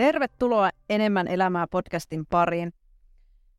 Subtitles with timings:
[0.00, 2.72] Tervetuloa Enemmän elämää podcastin pariin.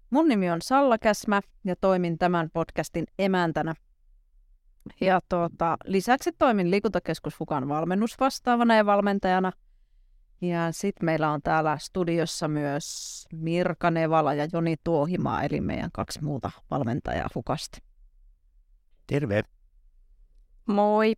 [0.09, 3.73] Mun nimi on Salla Käsmä ja toimin tämän podcastin emäntänä.
[5.01, 9.51] Ja tuota, lisäksi toimin Liikuntakeskus Fukan valmennusvastaavana ja valmentajana.
[10.41, 16.23] Ja sitten meillä on täällä studiossa myös Mirka Nevala ja Joni Tuohimaa, eli meidän kaksi
[16.23, 17.77] muuta valmentajaa Fukasta.
[19.07, 19.43] Terve.
[20.65, 21.13] Moi.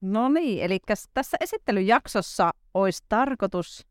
[0.00, 0.78] No niin, eli
[1.14, 3.87] tässä esittelyjaksossa olisi tarkoitus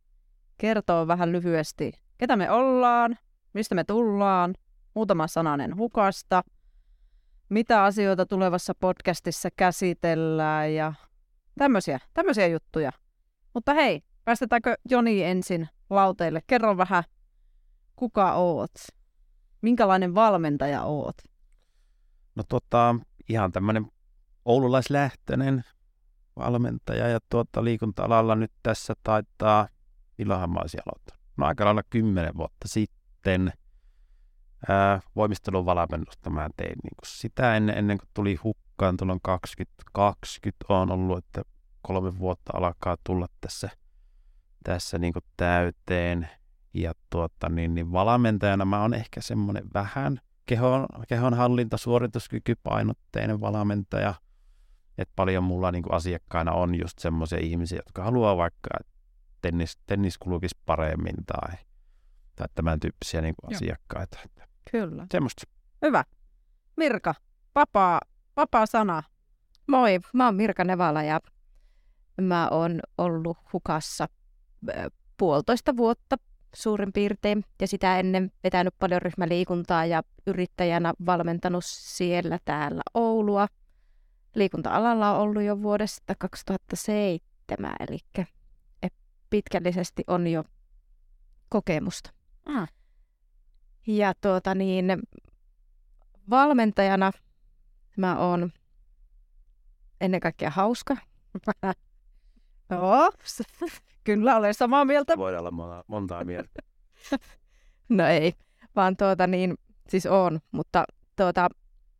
[0.57, 3.17] kertoa vähän lyhyesti, ketä me ollaan,
[3.53, 4.55] mistä me tullaan,
[4.93, 6.43] muutama sananen hukasta,
[7.49, 10.93] mitä asioita tulevassa podcastissa käsitellään ja
[11.57, 12.91] tämmöisiä, tämmöisiä juttuja.
[13.53, 16.41] Mutta hei, päästetäänkö Joni ensin lauteille?
[16.47, 17.03] Kerro vähän,
[17.95, 18.73] kuka oot?
[19.61, 21.15] Minkälainen valmentaja oot?
[22.35, 22.95] No tota,
[23.29, 23.87] ihan tämmöinen
[24.45, 25.63] oululaislähtöinen
[26.35, 29.67] valmentaja ja tuota, liikunta-alalla nyt tässä taitaa,
[30.17, 31.23] milloinhan mä olisin aloittanut?
[31.37, 33.53] No aika lailla kymmenen vuotta sitten
[34.69, 40.65] ää, voimistelun valmennusta mä tein niin kuin sitä ennen, ennen kuin tuli hukkaan tuolloin 2020
[40.69, 41.41] on ollut, että
[41.81, 43.69] kolme vuotta alkaa tulla tässä,
[44.63, 46.29] tässä niin kuin täyteen.
[46.73, 54.13] Ja tuota, niin, niin valmentajana mä oon ehkä semmoinen vähän kehon, kehonhallinta, suorituskykypainotteinen valmentaja.
[54.97, 58.96] Että paljon mulla niin kuin asiakkaina on just semmoisia ihmisiä, jotka haluaa vaikka, että
[59.41, 61.57] tennis, tennis kulkisi paremmin tai,
[62.35, 64.19] tai tämän tyyppisiä niin kuin asiakkaita.
[64.71, 65.07] Kyllä.
[65.11, 65.43] Semmoista.
[65.85, 66.03] Hyvä.
[66.77, 67.15] Mirka,
[67.55, 68.01] vapaa,
[68.35, 69.03] vapaa sana.
[69.67, 71.19] Moi, mä oon Mirka Nevala ja
[72.21, 74.07] mä oon ollut hukassa
[75.17, 76.15] puolitoista vuotta
[76.55, 83.47] suurin piirtein ja sitä ennen vetänyt paljon ryhmäliikuntaa ja yrittäjänä valmentanut siellä täällä Oulua.
[84.35, 87.97] Liikunta-alalla on ollut jo vuodesta 2007, eli
[89.29, 90.43] pitkällisesti on jo
[91.49, 92.09] kokemusta.
[92.45, 92.69] Ah.
[93.87, 94.85] Ja tuota niin,
[96.29, 97.11] valmentajana
[97.97, 98.51] mä oon
[100.01, 100.97] ennen kaikkea hauska.
[102.71, 103.11] Joo,
[104.03, 105.17] kyllä olen samaa mieltä.
[105.17, 106.61] Voidaan olla monta, montaa mieltä.
[107.89, 108.33] no ei,
[108.75, 109.57] vaan tuota niin,
[109.89, 110.85] siis on, mutta
[111.15, 111.49] tuota,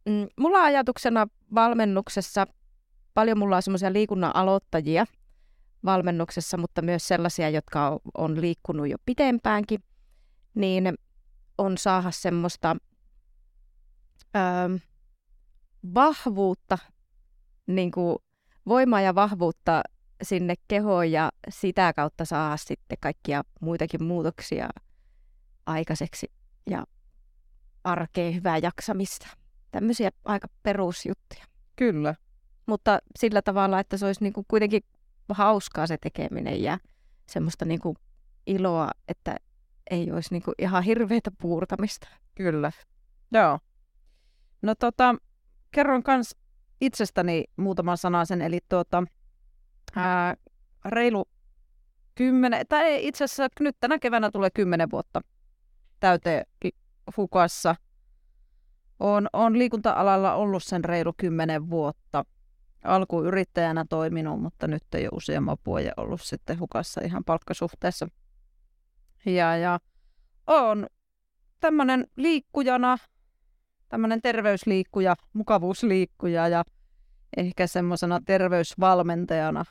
[0.05, 2.47] mm, mulla ajatuksena valmennuksessa,
[3.13, 5.05] paljon mulla on semmoisia liikunnan aloittajia
[5.85, 9.83] valmennuksessa, mutta myös sellaisia, jotka on, liikkunut jo pitempäänkin,
[10.55, 10.93] niin
[11.57, 12.75] on saada semmoista
[14.35, 14.39] ö,
[15.93, 16.77] vahvuutta,
[17.67, 18.17] niin kuin
[18.67, 19.81] voimaa ja vahvuutta
[20.23, 24.69] sinne kehoon ja sitä kautta saa sitten kaikkia muitakin muutoksia
[25.66, 26.31] aikaiseksi
[26.69, 26.85] ja
[27.83, 29.27] arkeen hyvää jaksamista.
[29.71, 31.45] Tämmöisiä aika perusjuttuja.
[31.75, 32.16] Kyllä.
[32.66, 34.81] Mutta sillä tavalla, että se olisi niin kuin kuitenkin
[35.33, 36.77] hauskaa se tekeminen ja
[37.25, 37.95] semmoista niin kuin
[38.45, 39.35] iloa, että
[39.89, 42.07] ei olisi niin kuin ihan hirveätä puurtamista.
[42.35, 42.71] Kyllä.
[43.31, 43.59] Joo.
[44.61, 45.16] No tota,
[45.71, 46.35] kerron kans
[46.81, 49.03] itsestäni muutaman sanasen, eli tuota,
[49.95, 50.35] ää,
[50.85, 51.29] reilu
[52.16, 55.21] kymmenen, tai itse asiassa nyt tänä keväänä tulee kymmenen vuotta
[55.99, 56.45] täyteen
[57.16, 57.75] Fukassa.
[58.99, 62.25] on on liikunta-alalla ollut sen reilu kymmenen vuotta.
[62.83, 68.07] Alkuun yrittäjänä toiminut, mutta nyt ole useamman vuoden ollut sitten hukassa ihan palkkasuhteessa.
[69.25, 69.79] Ja, ja
[70.47, 70.87] on
[71.59, 72.97] tämmöinen liikkujana,
[73.89, 76.63] tämmöinen terveysliikkuja, mukavuusliikkuja ja
[77.37, 79.66] ehkä semmoisena terveysvalmentajana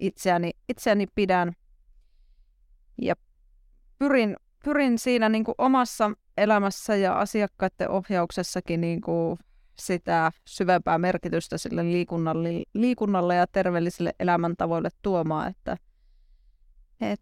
[0.00, 1.52] itseäni, itseäni pidän.
[3.02, 3.14] Ja
[3.98, 9.38] pyrin, pyrin siinä niin kuin omassa elämässä ja asiakkaiden ohjauksessakin niin kuin
[9.80, 15.76] sitä syvempää merkitystä sille liikunnalle, liikunnalle ja terveellisille elämäntavoille tuomaan, että
[17.00, 17.20] et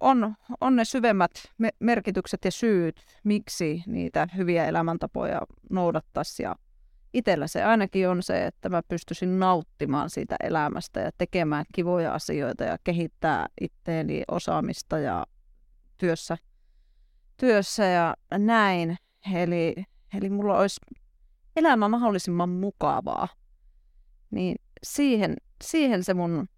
[0.00, 5.40] on, on ne syvemmät me- merkitykset ja syyt, miksi niitä hyviä elämäntapoja
[5.70, 6.42] noudattaisi.
[6.42, 6.56] Ja
[7.14, 12.64] itsellä se ainakin on se, että mä pystyisin nauttimaan siitä elämästä ja tekemään kivoja asioita
[12.64, 15.26] ja kehittää itteeni osaamista ja
[15.98, 16.38] työssä,
[17.36, 18.96] työssä ja näin.
[19.34, 19.74] Eli,
[20.14, 20.80] eli mulla olisi
[21.56, 23.28] elämä mahdollisimman mukavaa.
[24.30, 26.48] Niin siihen, siihen se mun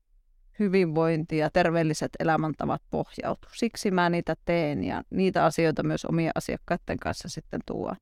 [0.59, 3.51] hyvinvointi ja terveelliset elämäntavat pohjautuu.
[3.55, 7.97] Siksi mä niitä teen ja niitä asioita myös omien asiakkaiden kanssa sitten tuon,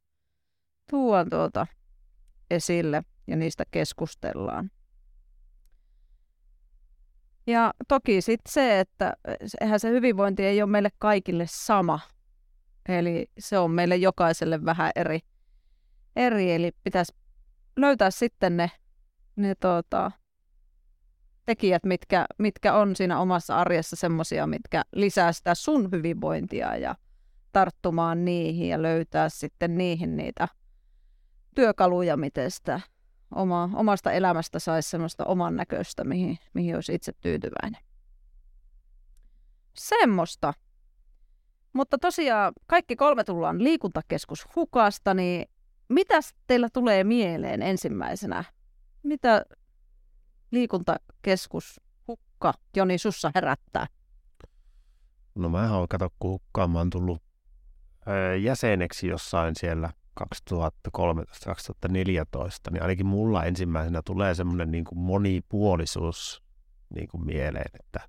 [0.91, 1.67] tuon tuota
[2.51, 4.71] esille ja niistä keskustellaan.
[7.47, 9.17] Ja toki sitten se, että
[9.61, 12.01] eihän se hyvinvointi ei ole meille kaikille sama.
[12.89, 15.21] Eli se on meille jokaiselle vähän eri.
[16.17, 17.15] Eri eli pitäisi
[17.77, 18.71] löytää sitten ne,
[19.37, 20.11] ne tuota,
[21.47, 26.95] tekijät, mitkä, mitkä on siinä omassa arjessa semmoisia, mitkä lisää sitä sun hyvinvointia ja
[27.53, 30.49] tarttumaan niihin ja löytää sitten niihin niitä
[31.55, 32.81] työkaluja, miten sitä
[33.35, 37.83] oma, omasta elämästä saisi semmoista oman näköistä, mihin, mihin olisi itse tyytyväinen.
[39.75, 40.55] Semmoista.
[41.73, 45.52] Mutta tosiaan kaikki kolme tullaan liikuntakeskus Hukasta, niin
[45.93, 48.45] mitä teillä tulee mieleen ensimmäisenä?
[49.03, 49.45] Mitä
[50.51, 53.87] liikuntakeskus Hukka, Joni, sussa herättää?
[55.35, 57.23] No mä oon kato, kun Hukkaan mä oon tullut
[58.43, 59.91] jäseneksi jossain siellä
[60.21, 60.25] 2013-2014,
[62.71, 66.43] niin ainakin mulla ensimmäisenä tulee semmoinen niin monipuolisuus
[66.95, 68.01] niin kuin mieleen, että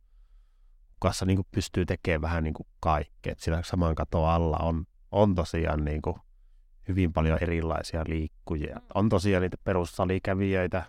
[0.96, 3.34] hukassa niin kuin pystyy tekemään vähän niin kuin kaikkea.
[3.38, 6.16] Sillä saman katon alla on, on tosiaan niin kuin
[6.88, 8.76] hyvin paljon erilaisia liikkujia.
[8.76, 8.86] Mm.
[8.94, 10.84] On tosiaan niitä perussalikävijöitä,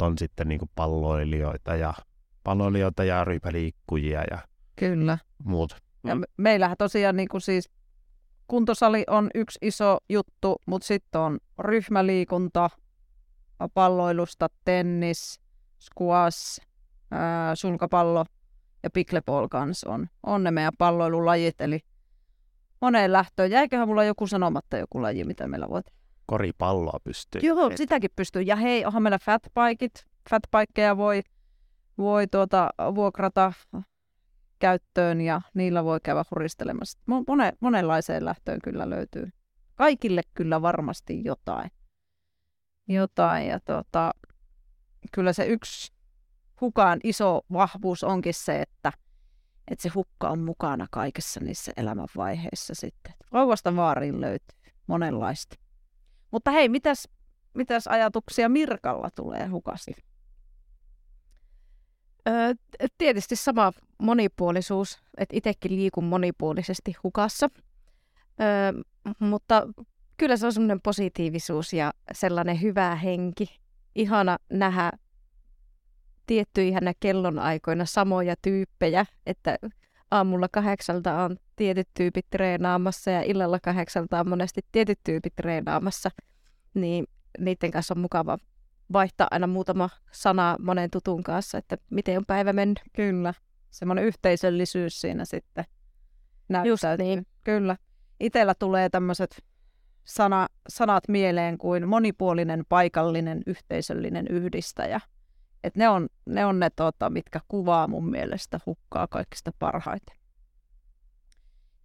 [0.00, 1.94] on sitten niin kuin palloilijoita ja
[2.44, 4.38] palloilijoita ja ryhmäliikkujia ja
[4.76, 5.18] Kyllä.
[5.44, 5.76] muut.
[6.04, 7.70] Ja me- meillähän tosiaan niin kuin siis
[8.48, 12.70] kuntosali on yksi iso juttu, mutta sitten on ryhmäliikunta,
[13.74, 15.40] palloilusta, tennis,
[15.80, 16.60] squash,
[17.10, 18.24] ää, sulkapallo
[18.82, 21.80] ja pickleball kanssa on, on ne meidän palloilulajit, eli
[22.80, 23.50] moneen lähtöön.
[23.50, 25.98] Jäiköhän mulla joku sanomatta joku laji, mitä meillä voi tehdä?
[26.26, 27.40] Koripalloa pystyy.
[27.44, 28.42] Joo, sitäkin pystyy.
[28.42, 30.06] Ja hei, onhan meillä fatbikeit.
[30.30, 31.22] Fatbikeja voi,
[31.98, 33.52] voi tuota, vuokrata
[34.58, 36.98] käyttöön ja niillä voi käydä huristelemassa.
[37.26, 39.28] Mone, monenlaiseen lähtöön kyllä löytyy.
[39.74, 41.70] Kaikille kyllä varmasti jotain.
[42.88, 44.10] Jotain ja tuota,
[45.12, 45.92] kyllä se yksi
[46.60, 48.92] hukaan iso vahvuus onkin se, että,
[49.70, 53.14] että se hukka on mukana kaikessa niissä elämänvaiheissa sitten.
[53.32, 55.56] Vauvasta vaariin löytyy monenlaista.
[56.30, 57.08] Mutta hei, mitäs,
[57.54, 59.92] mitäs ajatuksia Mirkalla tulee hukasti?
[62.98, 67.48] Tietysti sama monipuolisuus, että itsekin liikun monipuolisesti hukassa.
[69.18, 69.68] Mutta
[70.16, 73.60] kyllä se on semmoinen positiivisuus ja sellainen hyvä henki.
[73.94, 74.92] Ihana nähdä
[76.28, 79.58] tiettyinä kellonaikoina samoja tyyppejä, että
[80.10, 86.10] aamulla kahdeksalta on tietyt tyypit treenaamassa ja illalla kahdeksalta on monesti tietyt tyypit treenaamassa,
[86.74, 87.06] niin
[87.38, 88.38] niiden kanssa on mukava
[88.92, 92.80] vaihtaa aina muutama sana monen tutun kanssa, että miten on päivä mennyt.
[92.92, 93.34] Kyllä.
[93.70, 95.64] Semmoinen yhteisöllisyys siinä sitten
[96.48, 96.72] näyttäytyy.
[96.72, 97.26] Just niin.
[97.44, 97.76] Kyllä.
[98.20, 99.44] Itellä tulee tämmöiset
[100.04, 105.00] sana, sanat mieleen kuin monipuolinen, paikallinen, yhteisöllinen yhdistäjä.
[105.64, 110.16] Et ne on ne, on ne tota, mitkä kuvaa mun mielestä hukkaa kaikista parhaiten.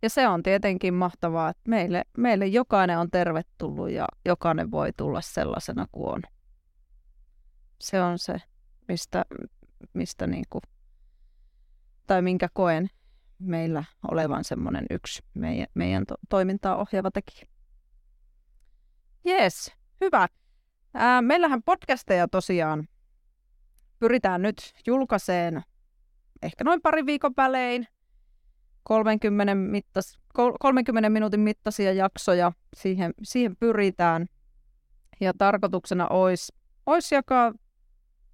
[0.01, 5.21] Ja se on tietenkin mahtavaa, että meille, meille jokainen on tervetullut ja jokainen voi tulla
[5.21, 6.21] sellaisena kuin on.
[7.81, 8.41] Se on se,
[8.87, 9.25] mistä,
[9.93, 10.59] mistä niinku,
[12.07, 12.89] tai minkä koen
[13.39, 17.47] meillä olevan semmoinen yksi meidän, meidän to- toimintaa ohjaava tekijä.
[19.25, 19.71] Jees,
[20.01, 20.27] hyvä.
[20.93, 22.87] Ää, meillähän podcasteja tosiaan
[24.03, 25.63] pyritään nyt julkaiseen
[26.41, 27.87] ehkä noin pari viikon välein
[28.83, 30.19] 30, mittas,
[30.59, 32.51] 30 minuutin mittaisia jaksoja.
[32.75, 34.25] Siihen, siihen pyritään.
[35.19, 36.53] Ja tarkoituksena olisi,
[36.85, 37.53] olisi jakaa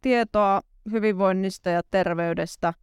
[0.01, 0.61] tietoa
[0.91, 2.73] hyvinvoinnista ja terveydestä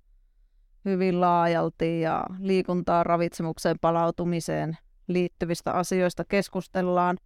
[0.85, 4.77] hyvin laajalti ja liikuntaa ravitsemukseen palautumiseen
[5.09, 7.17] liittyvistä asioista keskustellaan.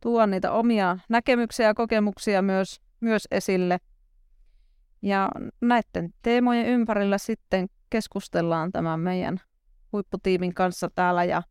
[0.00, 3.78] Tuo niitä omia näkemyksiä ja kokemuksia myös, myös esille–
[5.02, 5.28] ja
[5.60, 9.40] näiden teemojen ympärillä sitten keskustellaan tämän meidän
[9.92, 11.42] huipputiimin kanssa täällä ja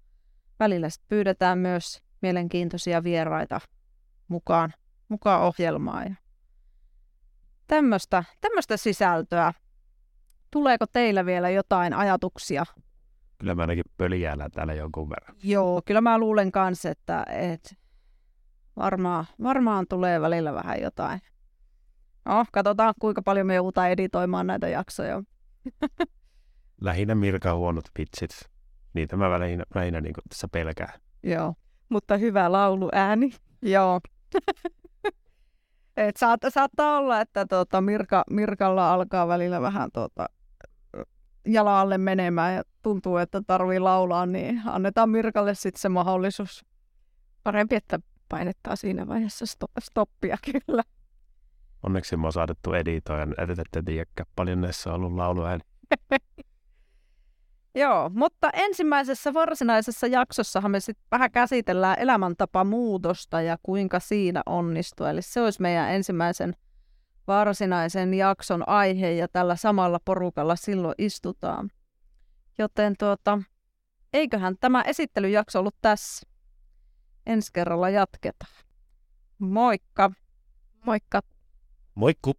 [0.60, 3.62] välillä pyydetään myös mielenkiintoisia vieraita
[4.28, 4.74] mukaan,
[5.10, 6.06] mukaan ohjelmaan.
[6.06, 6.16] Ja
[7.68, 9.54] tämmöistä, tämmöistä sisältöä.
[10.52, 12.66] Tuleeko teillä vielä jotain ajatuksia?
[13.38, 15.36] Kyllä mä ainakin pöljäällä täällä jonkun verran.
[15.44, 17.76] Joo, kyllä mä luulen kanssa, että, että
[18.76, 21.22] varmaan, varmaan tulee välillä vähän jotain
[22.26, 25.24] No, katsotaan kuinka paljon me joudutaan editoimaan näitä jaksoja.
[26.82, 28.30] Lähinnä Mirka huonot pitsit.
[28.94, 31.00] Niitä mä lähinnä, lähinnä niin tässä pelkään.
[31.24, 31.54] Joo.
[31.90, 33.34] Mutta hyvä lauluääni.
[33.62, 34.02] Joo.
[35.98, 40.30] Et saat, saattaa olla, että tuota, Mirka, Mirkalla alkaa välillä vähän tuota,
[41.46, 46.66] jalalle menemään ja tuntuu, että tarvii laulaa, niin annetaan Mirkalle sitten se mahdollisuus.
[47.44, 48.00] Parempi, että
[48.30, 49.46] painettaa siinä vaiheessa
[49.80, 50.84] stoppia kyllä.
[51.84, 53.28] Onneksi mä oon saadettu editoja,
[53.62, 55.64] ette tiedäkään paljon näissä on ollut lauluääni.
[57.76, 65.06] Joo, mutta ensimmäisessä varsinaisessa jaksossahan me sitten vähän käsitellään elämäntapamuutosta ja kuinka siinä onnistuu.
[65.06, 66.54] Eli se olisi meidän ensimmäisen
[67.28, 71.70] varsinaisen jakson aihe ja tällä samalla porukalla silloin istutaan.
[72.58, 73.42] Joten tuota,
[74.14, 76.28] eiköhän tämä esittelyjakso ollut tässä.
[77.26, 78.52] Ensi kerralla jatketaan.
[79.40, 80.12] Moikka!
[80.86, 81.22] Moikka!
[81.96, 82.36] もう一個。